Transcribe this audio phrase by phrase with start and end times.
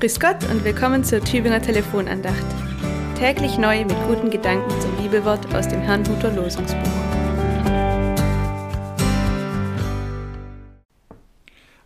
[0.00, 2.46] Grüß Gott und willkommen zur Tübinger Telefonandacht.
[3.18, 6.78] Täglich neu mit guten Gedanken zum Bibelwort aus dem Herrnhuter Losungsbuch.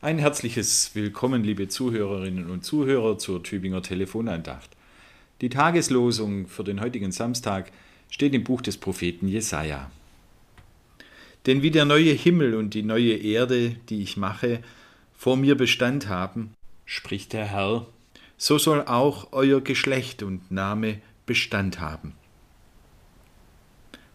[0.02, 4.68] Ein herzliches Willkommen, liebe Zuhörerinnen und Zuhörer, zur Tübinger Telefonandacht.
[5.40, 7.72] Die Tageslosung für den heutigen Samstag
[8.10, 9.90] steht im Buch des Propheten Jesaja.
[11.46, 14.60] Denn wie der neue Himmel und die neue Erde, die ich mache,
[15.16, 16.52] vor mir Bestand haben,
[16.84, 17.86] spricht der Herr,
[18.42, 22.14] so soll auch euer Geschlecht und Name Bestand haben.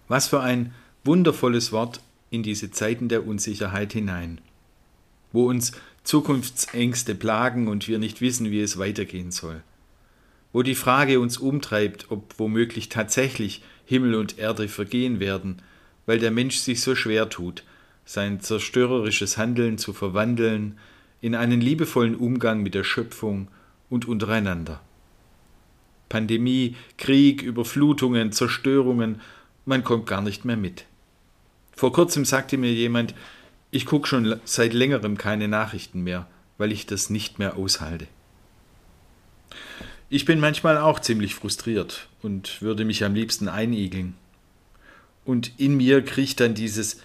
[0.09, 0.73] Was für ein
[1.05, 4.41] wundervolles Wort in diese Zeiten der Unsicherheit hinein,
[5.31, 5.71] wo uns
[6.03, 9.63] Zukunftsängste plagen und wir nicht wissen, wie es weitergehen soll,
[10.51, 15.61] wo die Frage uns umtreibt, ob womöglich tatsächlich Himmel und Erde vergehen werden,
[16.05, 17.63] weil der Mensch sich so schwer tut,
[18.03, 20.77] sein zerstörerisches Handeln zu verwandeln
[21.21, 23.47] in einen liebevollen Umgang mit der Schöpfung
[23.89, 24.81] und untereinander.
[26.09, 29.21] Pandemie, Krieg, Überflutungen, Zerstörungen,
[29.65, 30.85] man kommt gar nicht mehr mit.
[31.75, 33.13] Vor kurzem sagte mir jemand,
[33.69, 38.07] ich gucke schon seit längerem keine Nachrichten mehr, weil ich das nicht mehr aushalte.
[40.09, 44.15] Ich bin manchmal auch ziemlich frustriert und würde mich am liebsten einigeln.
[45.25, 47.01] Und in mir kriecht dann dieses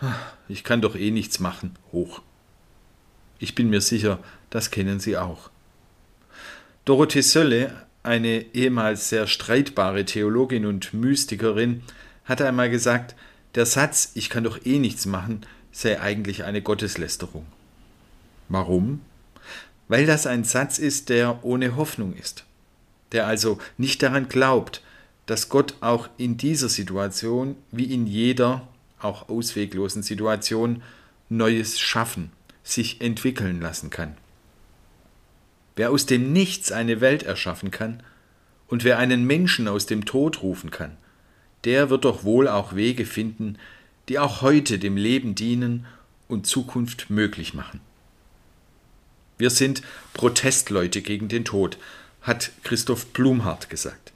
[0.00, 0.14] ah,
[0.48, 2.20] Ich kann doch eh nichts machen hoch.
[3.38, 4.18] Ich bin mir sicher,
[4.50, 5.50] das kennen Sie auch.
[6.84, 11.82] Dorothee Sölle, eine ehemals sehr streitbare Theologin und Mystikerin,
[12.24, 13.14] hatte einmal gesagt,
[13.54, 17.46] der Satz Ich kann doch eh nichts machen sei eigentlich eine Gotteslästerung.
[18.48, 19.00] Warum?
[19.88, 22.44] Weil das ein Satz ist, der ohne Hoffnung ist,
[23.12, 24.82] der also nicht daran glaubt,
[25.26, 28.68] dass Gott auch in dieser Situation wie in jeder,
[29.00, 30.82] auch ausweglosen Situation,
[31.28, 32.30] Neues schaffen
[32.64, 34.16] sich entwickeln lassen kann.
[35.76, 38.02] Wer aus dem Nichts eine Welt erschaffen kann
[38.66, 40.96] und wer einen Menschen aus dem Tod rufen kann,
[41.64, 43.58] der wird doch wohl auch Wege finden,
[44.08, 45.86] die auch heute dem Leben dienen
[46.28, 47.80] und Zukunft möglich machen.
[49.38, 51.78] Wir sind Protestleute gegen den Tod,
[52.20, 54.12] hat Christoph Blumhardt gesagt.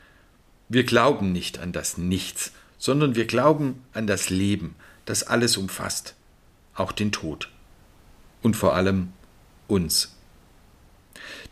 [0.69, 4.75] Wir glauben nicht an das Nichts, sondern wir glauben an das Leben,
[5.05, 6.15] das alles umfasst,
[6.75, 7.51] auch den Tod
[8.43, 9.13] und vor allem
[9.69, 10.16] uns.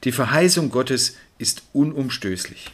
[0.05, 2.71] Die Verheißung Gottes ist unumstößlich.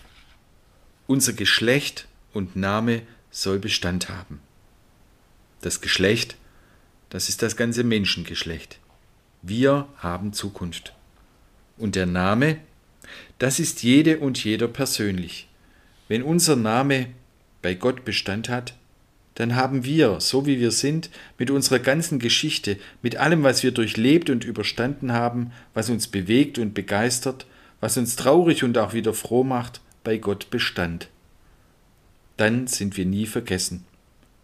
[1.06, 4.40] Unser Geschlecht und Name soll Bestand haben.
[5.60, 6.36] Das Geschlecht,
[7.10, 8.78] das ist das ganze Menschengeschlecht.
[9.42, 10.94] Wir haben Zukunft.
[11.76, 12.58] Und der Name,
[13.38, 15.48] das ist jede und jeder persönlich.
[16.08, 17.08] Wenn unser Name
[17.62, 18.74] bei Gott Bestand hat,
[19.40, 21.08] dann haben wir, so wie wir sind,
[21.38, 26.58] mit unserer ganzen Geschichte, mit allem, was wir durchlebt und überstanden haben, was uns bewegt
[26.58, 27.46] und begeistert,
[27.80, 31.08] was uns traurig und auch wieder froh macht, bei Gott Bestand.
[32.36, 33.86] Dann sind wir nie vergessen.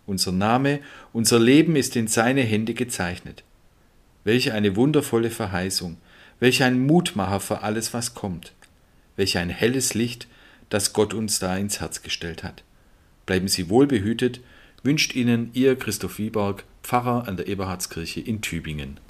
[0.07, 0.81] Unser Name,
[1.13, 3.45] unser Leben ist in seine Hände gezeichnet.
[4.25, 5.99] Welch eine wundervolle Verheißung,
[6.41, 8.55] welch ein Mutmacher für alles, was kommt,
[9.17, 10.27] welch ein helles Licht,
[10.71, 12.63] das Gott uns da ins Herz gestellt hat.
[13.27, 14.41] Bleiben Sie wohlbehütet,
[14.86, 19.00] wünscht Ihnen Ihr Christoph Wieborg, Pfarrer an der Eberhardskirche in Tübingen.